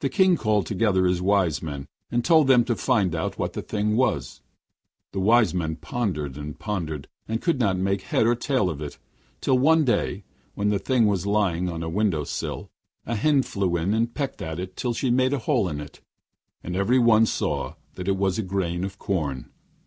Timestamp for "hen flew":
13.16-13.74